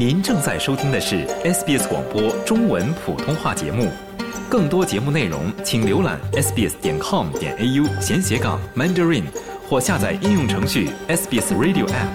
[0.00, 3.86] 您正在收听的是 SBS 广播中文普通话节目。
[4.48, 9.24] 更多节目内容，请浏览 sbs 点 com 点 au 闲斜杠 mandarin，
[9.68, 12.08] 或下载应用程序 SBS Radio App。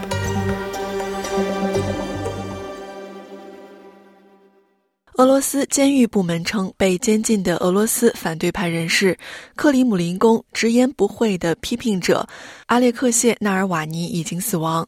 [5.18, 9.16] 俄罗斯监狱部门称，被监禁的俄罗斯反对派人士
[9.56, 12.28] 克里姆林宫直言不讳的批评者
[12.66, 14.88] 阿列克谢·纳尔瓦尼已经死亡。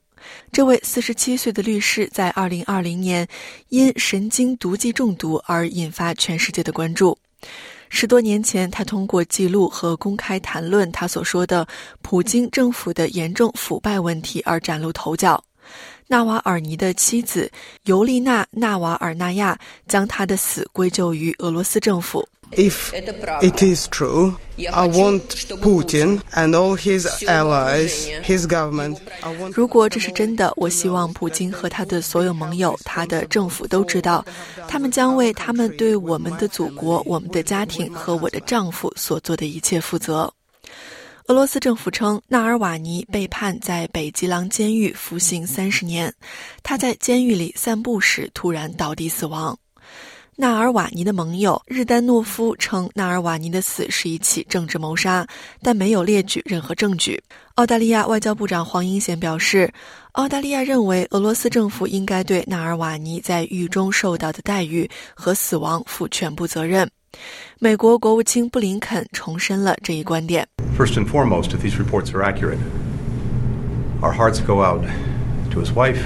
[0.51, 3.27] 这位47岁的律师在2020年
[3.69, 7.17] 因神经毒剂中毒而引发全世界的关注。
[7.89, 11.65] 十多年前，他通过记录和公开谈论他所说的
[12.01, 15.41] 普京政府的严重腐败问题而崭露头角。
[16.07, 17.51] 纳瓦尔尼的妻子
[17.83, 22.27] 尤丽娜·纳瓦尔纳亚将他的死归咎于俄罗斯政府。
[22.51, 25.21] If it is true, I want
[25.61, 28.97] Putin and all his allies, his government.
[29.53, 34.25] 如果这是真的，我希望普京和他的所有盟友、他的政府都知道，
[34.67, 40.31] 他们将为他们对我们的祖国、我们的家庭和我的丈夫所做的一切负责。
[41.27, 46.11] 俄罗斯政府称，纳尔瓦尼被判在北极狼监狱服刑三十年。
[46.63, 49.57] 他在监狱里散步时突然倒地死亡。
[50.39, 55.25] 纳尔瓦尼的盟友日丹诺夫称，纳尔瓦尼的死是一起政治谋杀，
[55.63, 57.19] 但没有列举任何证据。
[57.55, 59.73] 澳大利亚外交部长黄英贤表示，
[60.11, 66.87] 澳大利亚认为俄罗斯政府应该对纳尔瓦尼在狱中受到的待遇和死亡负全部责任。
[67.57, 70.47] 美国国务卿布林肯重申了这一观点。
[70.77, 72.59] First and foremost, if these reports are accurate,
[74.01, 74.83] our hearts go out
[75.49, 75.97] to his wife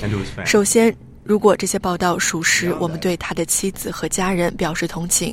[0.00, 0.46] and to his family.
[0.46, 0.96] 首先，
[1.28, 5.32] 如果这些报道属实，我们对他的妻子和家人表示同情。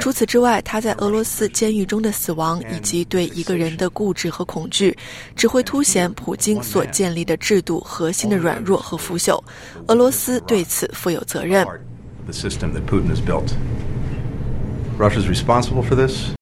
[0.00, 4.96] 除此之外，他在俄罗斯监狱中的死亡以及对一个人的固执和恐惧，
[5.34, 9.42] 只会凸显普京所建立的制度核心的软弱和腐朽。
[9.88, 11.66] 俄罗斯对此负有责任。
[12.26, 13.48] The system that Putin has built.
[14.96, 16.36] Russia's responsible for this.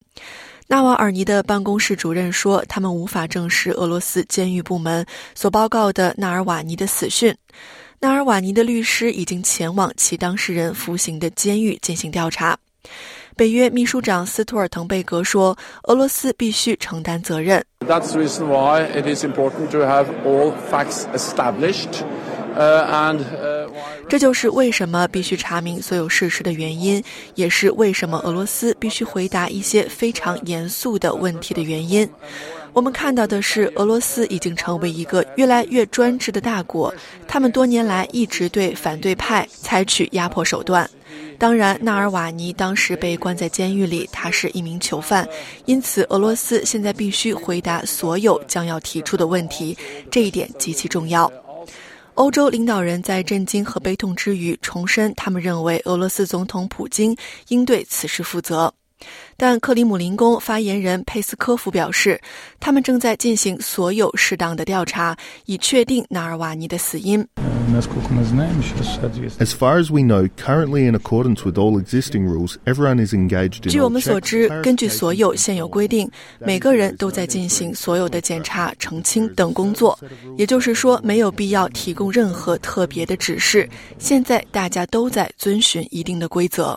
[0.66, 7.34] 纳瓦尔尼的办公室主任说，他们无法证实俄罗斯监狱部门所报告的纳尔瓦尼的死讯。
[8.02, 12.56] 纳尔瓦尼的律师已经前往其当事人服刑的监狱进行调查。
[13.36, 22.02] 北约秘书长斯图尔滕贝格说：“俄罗斯必须承担责任。” That's the reason why it is important to have all facts established.
[24.08, 27.02] 这就是为什么必须查明所有事实的原因，
[27.34, 32.08] 也是为什么俄罗斯必须回答一些非常严肃的问题的原因。
[32.72, 36.94] 我们看到的是，俄罗斯已经成为一个越来越专制的大国，
[37.26, 40.88] 他们多年来一直对反对派采取压迫手段。
[41.36, 45.26] 当然，纳尔瓦尼当时被关在监狱里，他是一名囚犯，
[45.64, 49.76] 因此俄罗斯现在必须回答所有将要提出的问题，
[50.10, 51.30] 这一点极其重要。
[52.20, 57.16] 欧洲领导人在震惊和悲痛之余，重申他们认为俄罗斯总统普京
[57.48, 58.70] 应对此事负责。
[59.36, 62.20] 但克里姆林宫发言人佩斯科夫表示，
[62.58, 65.16] 他们正在进行所有适当的调查，
[65.46, 67.26] 以确定纳尔瓦尼的死因。
[69.38, 73.70] As far as we know, currently in accordance with all existing rules, everyone is engaged in.
[73.70, 79.96] 据我们所知，根据所有现有规定，每个人都在进行所有的检查、澄清等工作。
[80.36, 83.68] 也就是说，没有必要提供任何特别的指示。
[83.98, 86.76] 现在大家都在遵循一定的规则。